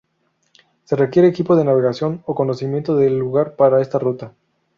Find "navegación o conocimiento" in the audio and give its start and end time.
1.63-2.95